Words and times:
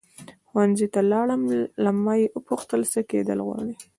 ښوونځي 0.49 0.87
ته 0.93 0.99
لاړم 1.11 1.41
له 1.83 1.91
ما 2.03 2.13
یې 2.21 2.27
وپوښتل 2.37 2.81
څه 2.91 2.99
کېدل 3.09 3.39
غواړې. 3.47 3.75